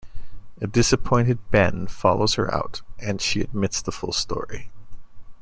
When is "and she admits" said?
2.97-3.83